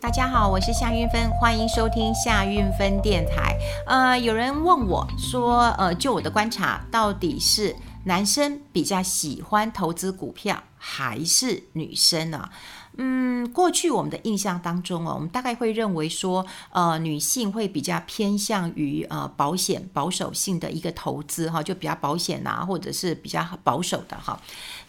[0.00, 3.54] 大家好，我是夏韵芬，欢迎收听夏韵芬电台。
[3.86, 12.48] 呃，有人问我说，呃，就我的观察，到底是男生比较喜欢投资股票，还是女生呢、
[12.96, 24.40] 嗯，过去我们的印象当中哦，我们大概会认为说，呃，女性会比较偏向于呃保险保守性的一个投资哈，就比较保险呐，或者是比较保守的哈。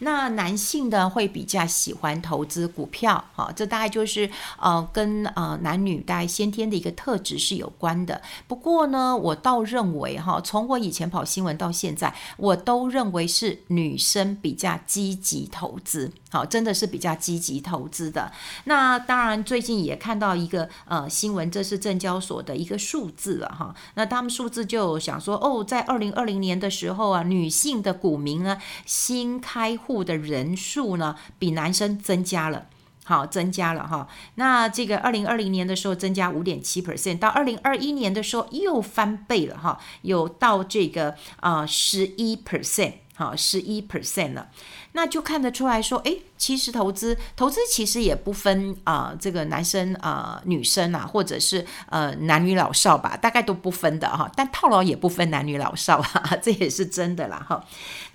[0.04, 8.22] 那男性呢会比较喜欢投资股票哈，这大概就是呃跟呃男女大概先天的一个特质是有关的。
[8.48, 18.12] 不过呢，我倒认为哈，从我以前跑新闻到现在，我都认为是女生比较积极投资，好，真的是比较积极投资。
[18.12, 18.32] 的，
[18.64, 23.76] 那当然最近也看到一个呃新闻，这是证交所的一个数字了哈。
[23.94, 32.68] 那他们数字就想说，哦，在二零二零年的时候啊，女性的股民呢，新开户的人数呢，比男生增加了，
[33.04, 34.08] 好，增加了哈。
[34.36, 42.94] 那这个二零二零年的时候增加五点七 percent，到二零二一年的时候又翻倍了哈，有到这个啊十一 percent。
[43.14, 44.50] 好，十一 percent 了，
[44.94, 54.32] 那就看得出来说，哎，其实投资投资其实也不分啊、这个男生啊、女生啊，或者是呃男女老少吧，大概都不分的哈。
[54.36, 57.64] 但套牢也不分男女老少哈， 这也是真的啦哈。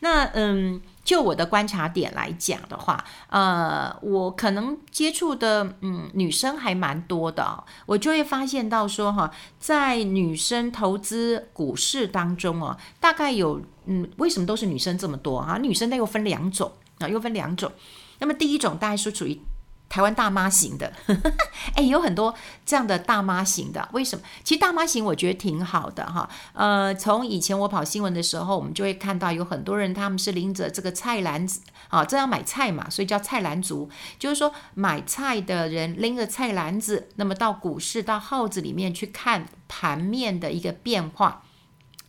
[0.01, 0.81] 那嗯。
[1.07, 15.57] 就我的观察点来讲的话，呃，我可能接触的嗯女生还蛮多的，我就会发现到说哈，在女生投资股市当中啊，大概有嗯，为什么都是女生这么多啊？
[15.59, 17.71] 女生那又分两种啊，又分两种。
[18.19, 19.41] 那么第一种大概是属于。
[19.89, 20.93] 台湾大妈型的，
[21.75, 22.35] 哎，有很多
[22.65, 24.25] 这样的大妈型的，为什么？
[24.45, 26.29] 其实大妈型我觉得挺好的哈。
[26.53, 41.43] 呃，从以前我跑新闻的时候，我们就会看到有很多人他们是拎着这个菜篮子啊，这样买菜嘛，所以叫菜篮族，就是说买菜的人拎着菜篮子，那么到股市到号子里面去看盘面的一个变化。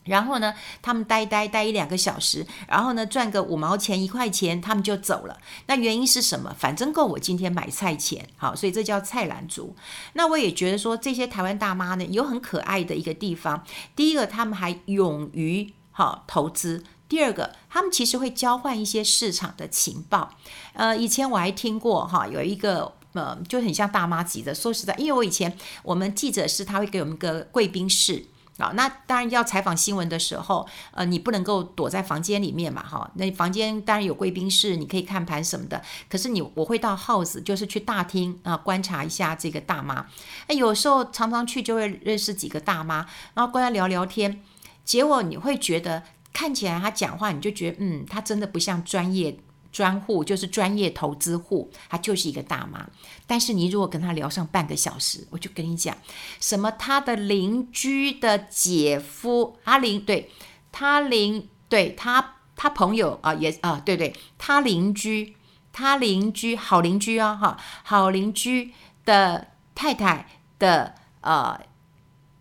[0.08, 5.38] 然后呢，他们待待待一两个小时，然后呢赚个五毛钱一块钱，他们就走了。
[5.68, 6.56] 那原因是什么？
[6.58, 9.76] 反正够我今天买菜钱，好，所以这叫菜篮族。
[10.14, 13.64] 那我也觉得说，这些台湾大妈呢，有很可爱的一个地方。
[13.96, 20.36] 第一个，他们还勇于好投资；第二个，他们其实会交换一些市场的情报。
[20.74, 24.54] 呃，以前我还听过哈，有一个呃，就很像大妈级的。
[24.54, 28.26] 说实在，因为我以前我们记者室，他会给我们一个贵宾室。
[28.58, 33.10] 啊，那当然要采访新闻的时候，呃，你不能够躲在房间里面嘛，哈。
[33.16, 35.82] 那房间当然有贵宾室，你可以看盘什么的。
[36.10, 40.08] 可是你我会到 house，就是去大厅啊，观察一下这个大妈。
[40.48, 44.42] 那有时候常常去就会认识几个大妈，然后跟她聊聊天。
[44.84, 46.04] 结果你会觉得
[46.34, 49.38] 看起来她讲话，你就觉得嗯，她真的不像专业。
[49.78, 52.84] 专户就是专业投资户，他就是一个大妈。
[53.28, 55.96] 但是你如果跟他聊上半个小时，我就跟你讲，
[56.40, 60.32] 什么他的邻居的姐夫，他邻对
[60.72, 65.36] 他邻对他他朋友啊也啊对对，他邻居
[65.72, 68.74] 他邻居好邻居啊哈好邻居
[69.06, 70.28] 的太太
[70.58, 71.62] 的呃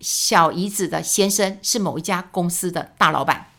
[0.01, 3.51] 小姨子的先生是某一家公司的大老板，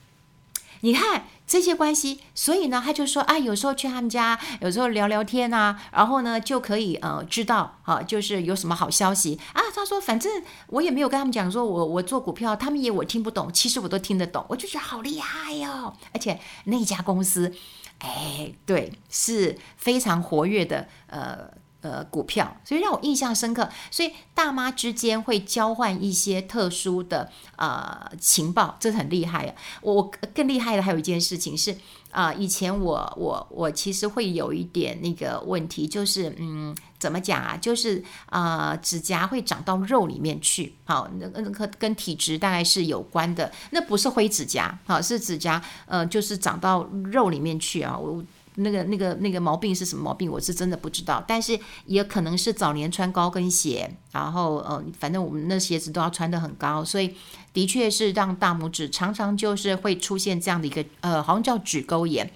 [0.79, 1.25] 你看。
[1.47, 9.61] 这些关系，所以呢，他就说啊，有时候去他们家，有时候聊聊天啊，然后呢，就可以呃知道啊，就是有什么好消息啊。
[9.73, 17.53] 他说，反正我也没有跟他们讲说我我做股票，他们也我听不懂，其实我都听得懂，我就觉得好厉害哟、而且那家公司，
[17.99, 21.49] 哎，对，是非常活跃的，呃。
[21.87, 23.69] 呃，股票，所以让我印象深刻。
[23.89, 29.55] 所以大妈之间会交换一些特殊的呃情报，这很厉害。
[29.81, 31.71] 我更厉害的还有一件事情是
[32.11, 37.55] 啊、呃，以前我我我其实会有一点那个问题，就是嗯，怎么讲啊？
[37.55, 40.75] 就是啊、指甲会长到肉里面去。
[40.83, 43.49] 好，那那个跟体质大概是有关的。
[43.71, 47.97] 那不是灰指甲，好，是指甲呃，就是长到肉里面去啊。
[47.97, 48.21] 我。
[48.59, 50.31] 那个、那个、那个毛病是什么毛病？
[50.31, 57.15] 我是真的不知道，但是也可能是早年穿高跟鞋，然后呃，反正我们那鞋子都要穿得很高，所以
[57.53, 62.31] 的确是让大拇指常常就是会出现这样的一个呃，好像叫指沟炎。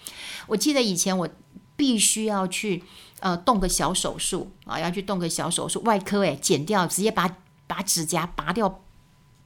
[0.46, 1.28] 我记得以前我
[1.76, 2.84] 必须要去
[3.18, 7.36] 呃动个小手术啊，要去动个小手术，外科诶，剪掉，直接把
[7.66, 8.80] 把指甲拔掉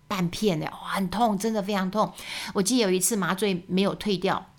[0.06, 2.12] 半片的，哇，很痛，真的非常痛。
[2.52, 4.50] 我记得有一次麻醉没有退掉。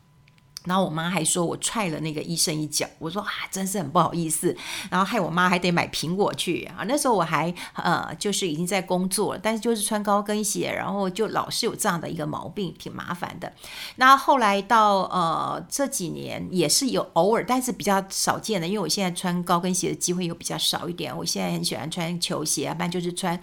[0.67, 4.55] 然后我妈还说我踹了那个医生一脚，我说啊，真是很不好意思，
[4.91, 6.83] 然后害我妈还得买苹果去啊。
[6.87, 13.51] 那时候我还呃，就是已经在工作了，但是就是穿高跟鞋，然后就老是有这样的一个毛病，挺麻烦的。
[13.95, 21.15] 那后来到呃这几年也是有偶尔，但是比较少见的，因为我现在穿高跟鞋的机会又比较少一点。
[21.17, 23.39] 我现在很喜欢穿球鞋，不然就是穿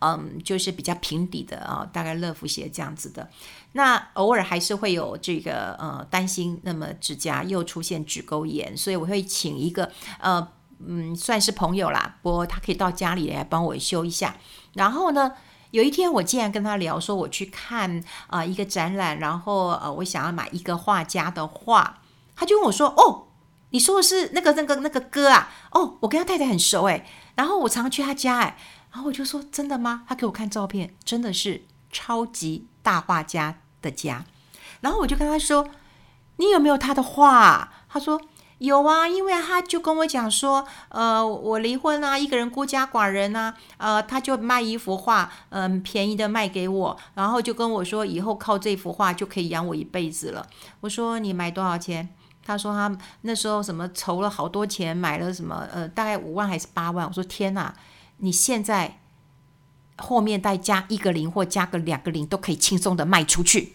[0.00, 3.28] 嗯，就是比较平底的啊，大概乐福鞋这样子的。
[3.76, 14.34] 那偶尔还是会有这个呃担心，那么指甲又出现指沟炎，所以我会请一个呃嗯算是朋友啦，不他可以到家里来帮我修一下。
[14.72, 15.32] 然后呢，
[15.72, 21.98] 有一天我竟然跟他聊说我去看啊、一个展览，然后呃我想要买一个画家的画，
[22.34, 23.26] 他就问我说：“哦，
[23.70, 25.50] 你说的是那个那个那个哥啊？
[25.72, 27.04] 哦，我跟他太太很熟诶。
[27.34, 28.54] 然后我常常去他家诶。
[28.90, 30.04] 然后我就说真的吗？
[30.08, 34.24] 他给我看照片，真的是超级大画家。”的家，
[34.80, 35.68] 然后我就跟他说
[36.36, 38.20] ：“你有没有他的画？”他说
[38.58, 50.46] ：“有啊，因为他就跟我讲说，呃，我离婚啊，一个人孤家寡人啊，呃，他就卖一幅画，嗯、便宜的卖给我，然后就跟我说，以后靠这幅画就可以养我一辈子了。”
[50.80, 52.08] 我说：“你买多少钱？”
[52.44, 57.74] 他说：“他那时候什么筹了好多钱，买了什么，呃，大概五万还是八万。”我说：“天哪，
[58.18, 58.98] 你现在。”
[59.96, 63.74] 后面再加一个零或加个两个零都可以轻松的卖出去。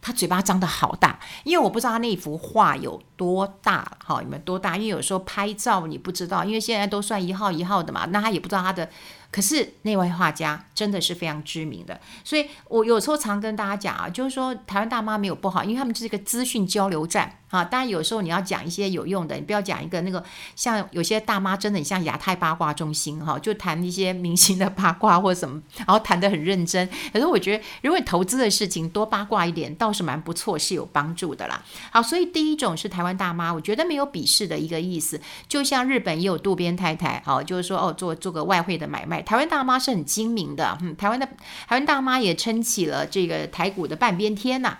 [0.00, 4.76] 他嘴巴张得好大，因为我不知道他那幅画有多大，好，你们多大？
[4.76, 8.90] 因为有时候拍照你不知道，因为现在都算一号一号的嘛，那他也不知道他的。
[9.32, 17.64] 可是那位画家真的是非常知名的，所以我有时候常跟大家讲啊，就是说台湾大妈没有不好，因为他们就是一个资讯交流站啊。
[17.64, 20.22] 当然有时候你要讲一些有用的，你不要讲一个那个
[20.54, 26.86] 像有些大妈真的很像亚太八卦中心哈，就谈一些明星的八卦或什么，然后谈得很认真。
[27.10, 31.64] 可是我觉得如果你投资的事情多八卦一点，倒是蛮不错，是有帮助的啦。
[31.90, 35.18] 好，所以第一种是台湾大妈，我觉得没有鄙视的一个意思，
[35.48, 39.21] 就像日本也有渡边太太，好，就是说哦做做个外汇的买卖。
[39.22, 44.78] 台湾大妈是很精明的，嗯，台湾的台湾大妈也撑起了这个台股的半边天呐、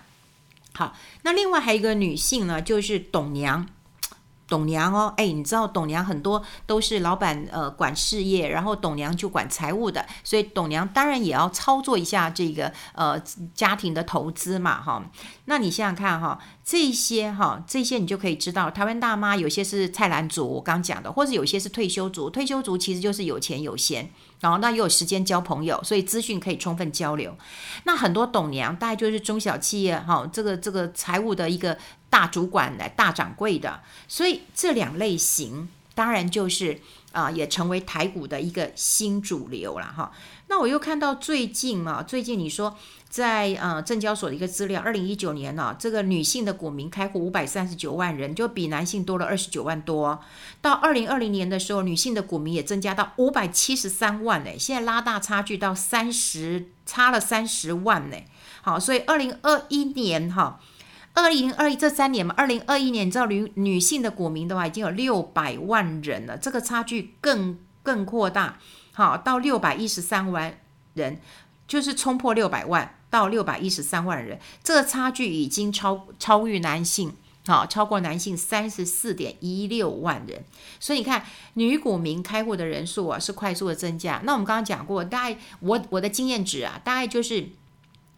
[0.75, 3.67] 好，那另外还有一个女性呢，就是董娘。
[4.53, 13.19] 董娘哦，哎，你知道董娘很多都是老板呃管事业，然后董娘就管财务的，所以董娘当然也要操作一下这个呃
[13.55, 15.03] 家庭的投资嘛，哈。
[15.47, 24.11] 那你想想看哈，这些哈这些你就可以知道，台湾大妈有些是菜篮族，我刚讲的，或者有些是退休族，退休族其实就是有钱有闲，
[24.41, 27.35] 然后那又有时间交朋友，所以资讯可以充分交流。
[27.85, 31.79] 那很多董娘大概就是中小企业哈，这个这个财务的一个。
[32.13, 36.79] 大主管来大掌柜的，所以这两类型当然就是
[37.13, 40.13] 啊、也成为台股的一个新主流了哈。
[40.49, 42.75] 那我又看到最近啊，最近你说
[43.11, 50.19] 在呃证交所的一个资料，二零一九年呢、这个女性的股民开户五百三十九万人，就比男性多了二十九万多。
[50.63, 58.17] 到二零二零年的时候，女性的股民也增加到五百七十三万呢，现在拉大差距到三十，差了三十万呢。
[58.63, 60.59] 好，所以二零二一年哈。
[61.15, 68.59] 二零二一这三年嘛，二零二一年你知道女女性的股民的话已经有六百万人了，这个差距更更扩大，
[68.93, 70.59] 好到六百一十三万
[70.95, 71.21] 人，
[71.69, 77.13] 就是冲破六百万到六百一十三万人，这个差距已经超超越男性，
[77.47, 80.43] 好超过男性三十四点一六万人，
[80.81, 84.23] 所以你看女股民开户的人数啊是快速的增加。
[84.25, 87.51] 那我们刚刚讲过，大概我我的经验值啊，大概就是。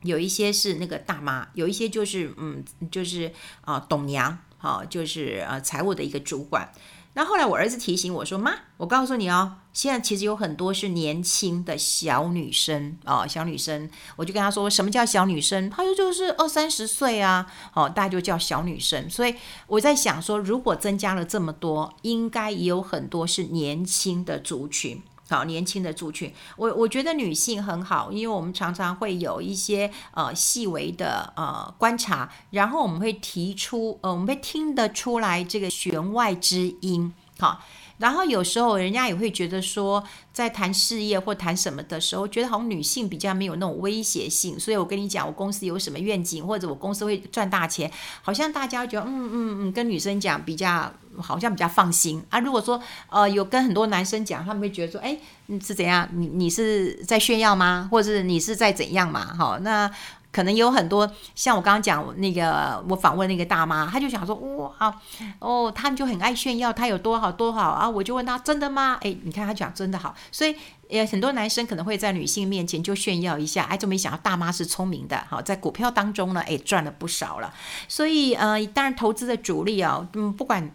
[0.04, 6.70] 有一些是那个大妈，有一些就是嗯，就是啊、董娘，好、哦，就是呃财务的一个主管。
[7.16, 19.36] 那后来我儿子提醒我说：“妈，我告诉你哦，现在其实有很多是年轻的小女生啊、哦，小女生。”我就跟他说：“什么叫小女生？”他说：“就是二三十岁啊，哦，大家就叫小女生。”所以
[19.68, 25.00] 我在想说，如果增加了这么多，应该也有很多是年轻的族群。
[25.28, 37.60] 好，年轻的族群，我我觉得女性很好，因为我们常常会有一些呃细微的呃观察，然后我们会提出呃，我们会听得出来这个弦外之音，好。
[37.98, 44.58] 然后有时候人家也会觉得说，在谈事业或谈什么的时候，觉得好像女性比较没有那种威胁性。
[44.58, 47.90] 所以我跟你讲，我公司有什么愿景，或者我公司会赚大钱，
[48.22, 52.40] 好像大家觉得嗯嗯嗯，跟女生讲比较好像比较放心啊。
[52.40, 56.08] 如果说呃有跟很多男生讲，他们会觉得说，哎，你是怎样？
[56.12, 57.88] 你你是在炫耀吗？
[57.90, 59.34] 或者是你是在怎样嘛？
[59.36, 59.90] 好，那。
[60.34, 64.92] 可能有很多像我刚刚讲那个，我访问那个大妈，她就想说，哇，
[65.38, 67.88] 哦，他们就很爱炫耀，他有多好多好啊！
[67.88, 68.98] 我就问他，真的吗？
[69.02, 70.56] 哎，你看他讲真的好，所以
[70.88, 77.54] 也，很多男生可能会在女性面前就炫耀一下，哎，就没想到大妈是聪明的，好，在股票当中呢，哎，赚了不少了。
[77.86, 80.68] 所以呃，当然投资的主力啊，嗯，不管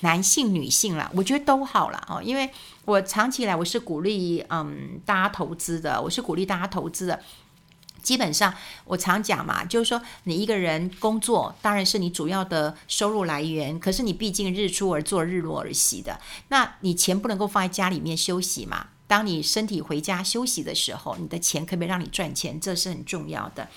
[0.00, 2.50] 男性女性啦，我觉得都好了哦，因为
[2.84, 7.20] 我长期以来我是鼓励嗯大家投资的，我是鼓励大家投资的。
[8.06, 18.86] 基本上，我常讲嘛，就是说，你一个人工作当然是你主要的收入来源，可是你毕竟日出而作，日落而息的，那你钱不能够放在家里面休息嘛。
[19.08, 22.60] 当你身体回家休息的时候，你的钱可不可以让你赚钱？
[22.60, 23.68] 这是很重要的。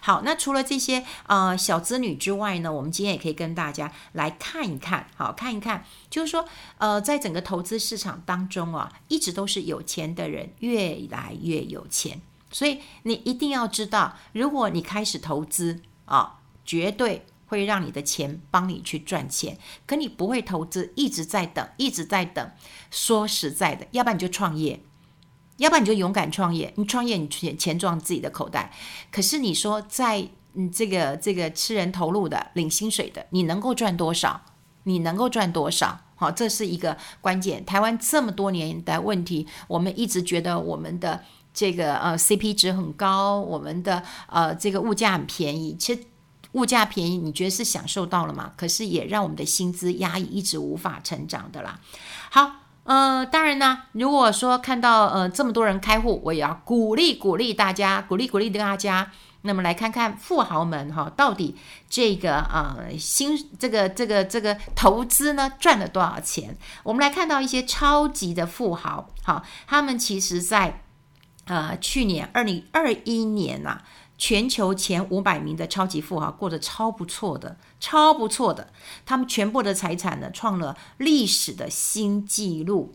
[0.00, 6.44] 好，那除了这些呃小资女之外呢，我们今天也可以跟大家来看一看，好，看一看，就是说，
[6.78, 12.20] 呃，在整个投资市场当中啊，一直都是有钱的人越来越有钱。
[12.50, 19.56] 所以你一定要知道，如果你开始投资啊，绝对会让你的钱帮你去赚钱。
[19.86, 22.50] 可你不会投资，一直在等，一直在等。
[22.90, 24.80] 说实在的，要不然你就创业，
[25.58, 26.72] 要不然你就勇敢创业。
[26.76, 28.72] 你创业，你钱钱赚自己的口袋。
[29.12, 34.42] 可是你说在嗯这个这个吃人头路的、领薪水的，你能够赚多少？
[34.82, 36.00] 你能够赚多少？
[36.16, 37.64] 好，这是一个关键。
[37.64, 41.22] 台湾这么多年的问题，我们一直觉得我们的。
[41.60, 45.76] 这个呃 CP 值很高，我们的呃这个物价很便宜。
[45.78, 46.02] 其实
[46.52, 48.52] 物价便宜，你觉得是享受到了吗？
[48.56, 51.78] 可是也让我们的薪资压抑，一直无法成长的啦。
[52.30, 52.50] 好，
[52.84, 59.10] 呃，当然呢，如果说看到呃这么多人开户，我也要鼓励鼓励大家，鼓励鼓励大家。
[59.42, 61.54] 那么来看看富豪们哈，到底
[61.90, 66.56] 这个呃新这个这个这个投资呢赚了多少钱？
[66.84, 70.84] 我们来看到一些超级的富豪，好，他们其实在。
[71.50, 73.82] 呃，去年二零二一年呐、
[74.16, 78.72] 全球前五百名的超级富豪过得超不错的，超不错的，
[79.04, 82.94] 他们全部的财产呢创了历史的新纪录，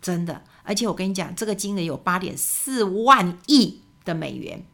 [0.00, 0.44] 真的。
[0.62, 4.64] 而且我跟你讲，这个金额有八点四万亿的美元，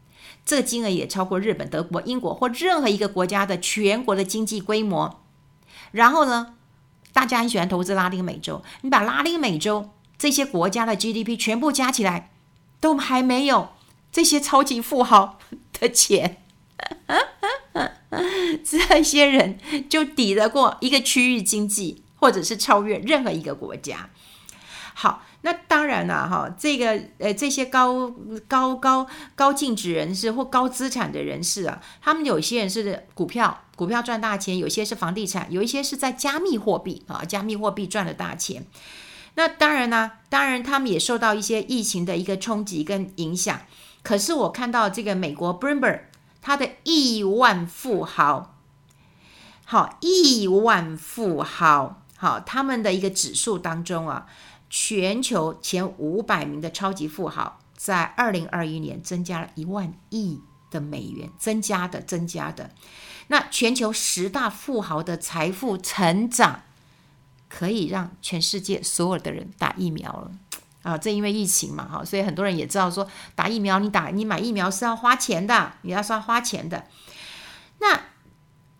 [0.45, 5.19] 这个金额也超过日本、德国、英国或任何一个国家的全国的经济规模。
[5.91, 6.53] 然后呢，
[7.11, 12.29] 大家很喜欢投资拉丁美洲，你把拉丁美洲这些国家的 GDP 全部加起来。
[12.83, 13.69] 都还没有
[14.11, 15.39] 这些超级富豪
[15.79, 16.43] 的钱，
[18.61, 19.57] 这些人
[19.89, 24.09] 就抵得过一个区域经济，或者是超越任何一个国家。
[24.93, 28.13] 好，那当然了，哈，这个呃，这些高
[28.49, 38.65] 高高高净值人士或高资产的人士啊，他们有些人是股票，股票赚大钱；有些是房地产，有一些是在加密货币啊，加密货币赚了大钱。
[39.35, 43.61] 那当然呢、啊，当然他们也受到一些疫情的一个冲击跟影响。
[44.03, 46.01] 可是我看到这个美国 Bloomberg
[46.41, 48.55] 他的亿万富豪，
[49.65, 54.27] 好，亿万富豪，好，他们的一个指数当中啊，
[54.69, 62.69] 全球前五百名的超级富豪，在二零二一年增加了一万亿的美元，增加的，增加的。
[63.29, 66.61] 那全球十大富豪的财富成长。
[67.55, 70.31] 可以让全世界所有的人打疫苗了
[70.81, 70.97] 啊！
[70.97, 76.87] 正因为疫情嘛，哈，所以很多人也知道说打疫苗，你打你买疫苗是要花钱的，你要是要花钱的。
[77.77, 78.01] 那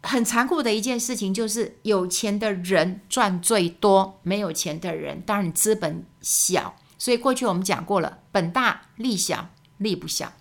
[0.01, 6.75] 很残酷的一件事情就是，有钱的人赚最多，没有钱的人当然资本小。
[6.97, 10.33] 所以过去我们讲过了，本大利小，利不小。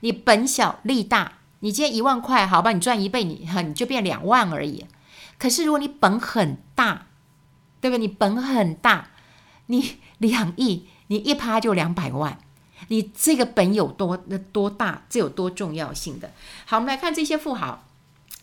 [0.00, 4.86] 你本小利大，你今天一万块，好吧，你赚一倍，你你就变两万而已。
[5.36, 7.08] 可是如果你本很大，
[7.86, 7.98] 对不对？
[7.98, 9.10] 你本很大，
[9.66, 12.36] 你 两亿，你一趴就两百万，
[12.88, 15.02] 你这个本有多那多大？
[15.08, 16.32] 这有多重要性的？
[16.64, 17.84] 好，我们来看这些富豪，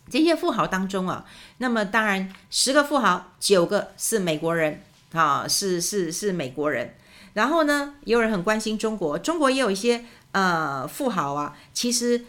[0.09, 1.25] 这些富豪当中啊，
[1.57, 4.81] 那么当然十个富豪九个是美国人
[5.12, 6.95] 啊，是是是美国人。
[7.33, 11.57] 然后呢，也有人很关心中国，中国也有一些呃富豪啊。
[11.73, 12.25] 其实，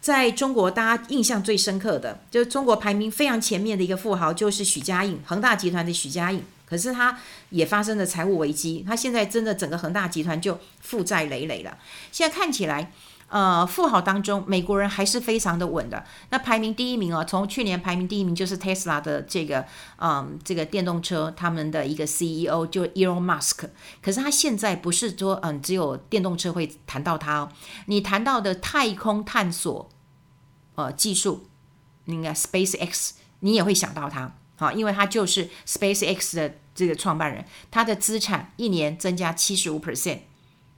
[0.00, 6.44] 在中国大家印象最深刻的，就是中国排名非常前面的一个富豪，就是许家印，恒大集团的许家印。
[6.66, 7.18] 可是他
[7.50, 11.76] 也发生了财务危机，他现在真的整个恒大集团就负债累累了。
[12.10, 12.92] 现在看起来，
[13.28, 16.04] 呃，富豪当中美国人还是非常的稳的。
[16.30, 19.64] 那排名第一名哦，从去年排名第一名就是 Tesla 的这个，
[19.98, 23.68] 嗯，这个电动车他们的一个 CEO 就 Elon Musk。
[24.02, 27.48] 可是他现在不是说，嗯，只有电动车会谈到他哦，
[27.86, 29.88] 你谈到的太空探索，
[30.76, 31.48] 呃，技术，
[32.04, 34.36] 那个 SpaceX，你也会想到他。
[34.58, 40.20] 啊，因为他就是 SpaceX 的这个创办人，他的资产一年增加七十五 percent，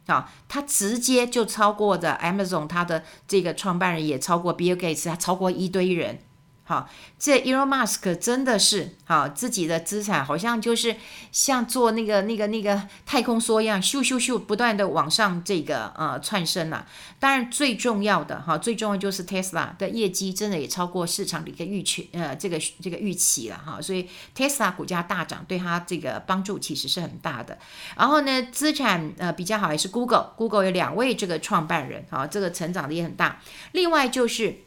[0.06, 6.20] 啊，他直接就超过的 Amazon，他的这个创办人也超过 Bill Gates，他超过一堆人。
[6.68, 10.96] 好，这 Elon Musk 真的是好，自己的资产好像就是
[11.30, 16.84] 像做那个那个那个太空梭一样，咻咻咻不断的往上这个呃窜升了。
[17.20, 27.56] 当然最重要的哈，最重要就是 Tesla 的业绩真的也超过市场的一个预期呃这个这个预期了哈，所以 Tesla 股价大涨对它这个帮助其实是很大的。
[27.96, 33.40] 然后呢，资产呃比较好还是 Google，Google 有两位这个创办人啊，这个成长的也很大。
[33.70, 34.65] 另外就是。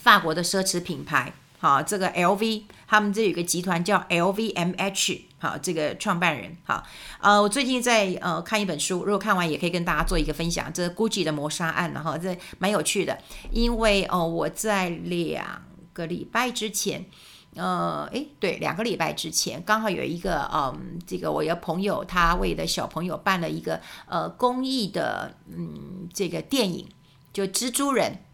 [0.00, 6.82] 法国的奢侈品牌，好，这个 LV，他们这有个集团叫 LVMH，好，这个创办人，好，
[7.20, 13.18] 呃，我最近在呃看一本书，如果看完也可以跟大家做一个分享，这 Gucci 的谋杀案，然后这蛮有趣的，
[13.50, 15.62] 因为哦、我在两
[15.92, 17.04] 个礼拜之前，
[17.54, 26.86] 呃，诶，对，两个礼拜之前，刚好有一个，嗯、这个我一个朋友，他为的小朋友办了一个呃公益的，嗯，这个电影，
[27.32, 28.25] 就蜘蛛人。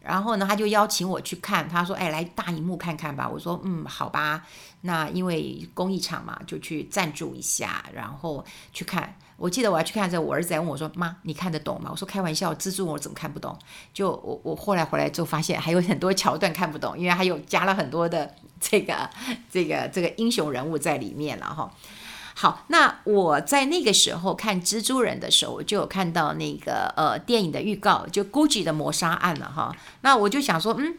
[0.00, 4.44] 然后呢，他就邀请我去看，他说：“哎，来大荧幕看看吧。”我说：“嗯，好吧。”
[4.82, 9.16] 那因为公益场嘛，就去赞助一下，然后去看。
[9.36, 13.56] 我记得我要去看的时候，我儿子还问我说：“妈，你看得懂吗？”我说：“开玩笑，蜘蛛我怎么看不懂？”
[13.92, 19.08] 就我我后来回来之后发现还有很多桥段看不懂，因为还有加了很多的这个
[19.50, 21.70] 这个这个英雄人物在里面了哈。
[22.40, 29.74] 好，那我在那个时候看蜘蛛人的时候，我就有看到那个呃电影的预告，就 Gucci 的谋杀案了哈。
[30.02, 30.96] 那我就想说，嗯。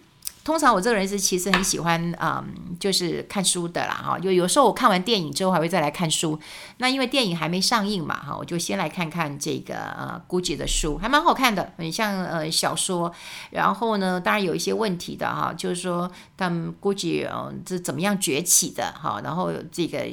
[0.49, 2.43] 通常我这个人是其实很喜欢，嗯，
[2.79, 4.17] 就是看书的啦，哈。
[4.17, 6.39] 就有时候我看完电影之后还会再来看书。
[6.77, 13.13] 那因为电影还没上映嘛，哈，我就先来看看这个呃 Gucci 的书，还蛮好看的，很像呃小说。
[13.51, 20.03] 然后呢，当然有一些问题的哈，就是说他们 Gucci 嗯是怎么样崛起的哈，然后这个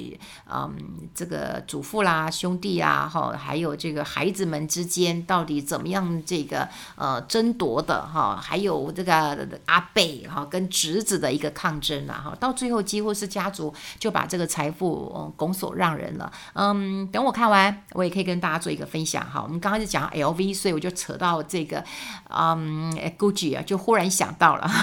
[0.53, 0.77] 嗯
[1.15, 10.26] 这个祖父啦、兄弟啊，哈，还有这个孩子们之间到底怎么样这个呃争夺的哈，还有这个阿贝。
[10.29, 16.31] 哈，跟侄子的一个抗争了哈，到最后几乎是家族就把这个财富嗯拱手让人了。
[16.55, 19.43] 嗯，等我看完，我也可以跟大家做一个分享哈。
[19.43, 21.85] 我们刚开始讲 LV，所以我就扯到这个
[22.29, 24.69] 嗯 Gucci 啊，就忽然想到了。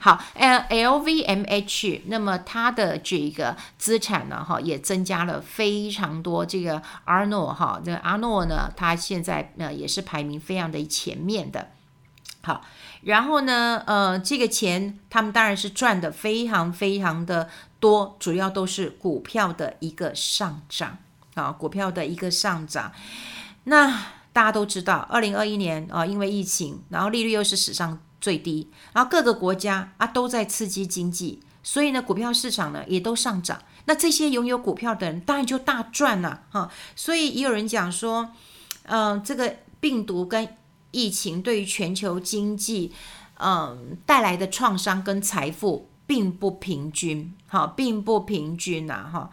[0.00, 6.44] 好，LVMH，那么它的这个资产呢哈也增加了非常多。
[6.44, 11.68] 这个阿诺哈，这个阿诺呢，他现在呢也是排名非常的前面的。
[12.44, 12.62] 好。
[13.02, 17.48] 然后呢，呃，这个钱他们当然是赚的非常非常的
[17.80, 20.98] 多，主要都是股票的一个上涨
[21.34, 22.92] 啊，股票的一个上涨。
[23.64, 33.60] 那大家都知道，二零二一年啊，因为疫情，然后利率又是史上最低，然后各个国家啊都在刺激经济，所以呢，股票市场呢也都上涨。
[33.84, 36.70] 那这些拥有股票的人当然就大赚了哈。
[36.96, 38.30] 所以也有人讲说，
[38.84, 40.48] 嗯、这个病毒跟
[40.94, 42.92] 疫情对于全球经济，
[43.38, 49.30] 嗯，带来的创伤跟财富并不平均，哈，并不平均呐，哈。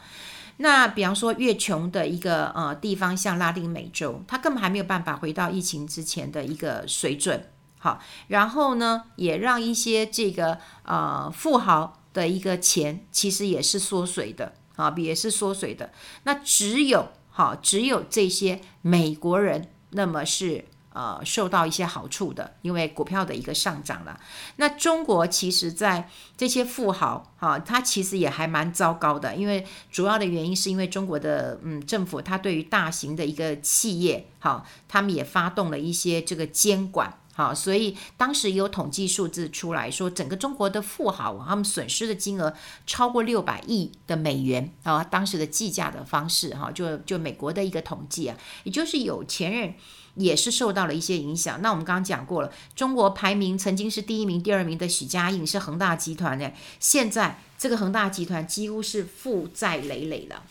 [0.57, 7.47] 那比方说，越穷的一个呃地方，像拉丁美洲，它根本还没有办法回到疫情之前的一个水准，
[7.79, 7.99] 好。
[8.27, 15.91] 然后呢，也让一些这个呃富豪的一个钱其实也是缩水的，啊，也是缩水的。
[16.23, 20.65] 那只有好，只有这些美国人，那么是。
[20.93, 24.19] 呃，受到一些好处的，因为股票的一个上涨了。
[24.57, 42.53] 那中国其实，在这些富豪哈，他其实也还蛮糟糕的，因为主要的原因是因为中国的嗯政府，他对于大型的一个企业哈，他们也发动了一些这个监管哈，所以当时有统计数字出来说，整个中国的富豪他们损失的金额
[42.85, 49.73] 超过六百亿的美元啊，当时的计价的方式哈，就就美国的一个统计啊，也就是有钱人。
[50.15, 51.61] 也是受到了一些影响。
[51.61, 60.43] 那我们刚刚讲过了，中国排名曾经是第一名、第二名的许家印是恒大集团的，现在这个恒大集团几乎是负债累累了。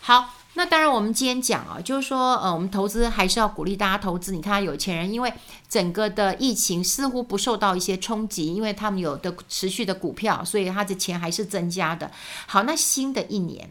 [0.00, 4.32] 好，那当然我们今天讲啊，就是说，呃，我们投资还是要鼓励大家投资。
[4.32, 5.32] 你看，有钱人因为
[5.68, 12.10] 整个的疫情似乎不受到一些冲击，因为他们有的持续的股票，所以他的钱还是增加的。
[12.46, 13.70] 好，那新的一年。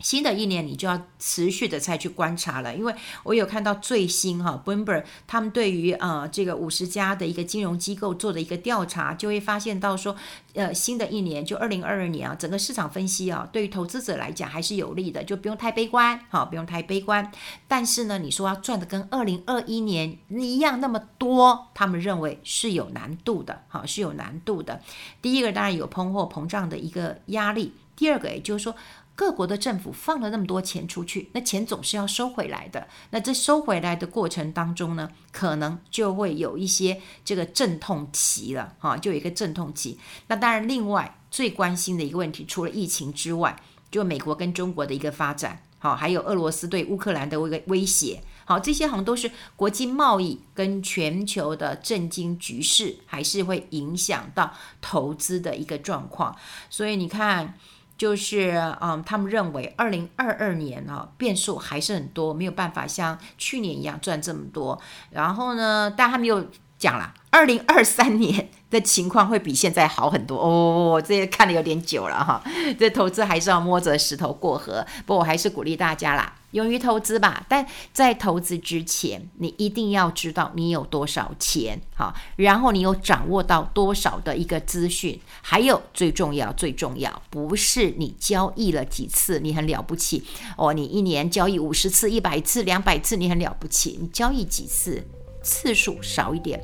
[0.00, 10.14] 新的一年，你就要持续的再去观察了，因为我有看到最新哈，Bloomberg 他们对于呃这个五十家的一个金融机构做的一个调查，就会发现到说，
[10.54, 17.32] 呃，新的一年就二零二二年啊，整个市场分析啊，对于投资者来讲还是有利的，就不用太悲观，好，不用太悲观。
[17.66, 24.80] 但是呢，你说要赚的跟二零二一年一样那么多，他们认为是有难度的，好，是有难度的。
[25.20, 28.76] 第一个当然有通货膨胀的一个压力，第二个也就是说。
[29.18, 32.86] 各国的政府放了那么多钱出去，那钱总是要收回来的。
[33.10, 39.98] 那这收回来的过程当中呢，可能就会有一些这个阵痛期了，哈，就有一个阵痛期。
[40.28, 48.22] 那当然，另外最关心的一个问题，除了疫情之外，就美国跟中国的一个发展，好，还有俄罗斯对乌克兰的一个威胁。
[48.44, 56.36] 好，这些好像都是国际贸易跟全球的震惊局势，还是会影响到投资的一个状况。
[56.70, 57.58] 所以你看，
[57.98, 64.80] 就是嗯，他们认为二零二二年啊，变数还是很多，没有办法像去年一样赚这么多。
[65.10, 66.46] 然后呢，但他们又
[66.78, 71.02] 讲了，二零二三年的情况会比现在好很多哦。
[71.04, 72.40] 这也看得有点久了哈，
[72.78, 74.86] 这投资还是要摸着石头过河。
[75.04, 76.34] 不过我还是鼓励大家啦。
[76.52, 90.24] 勇于投资吧，但在投资之前，你一定要知道你有多少钱，好，然后你有掌握到多少的一个资讯，还有最重要、最重要，不是你交易了几次，你很了不起
[90.56, 95.06] 哦，你一年交易五十次、一百次、两百次，你很了不起，你交易几次，
[95.42, 96.58] 次数少一点，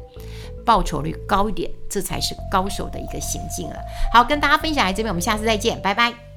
[0.64, 3.76] 报酬率高一点，这才是高手的一个行径了。
[4.12, 6.33] 好，跟大家分享在这边，我们下次再见，拜拜。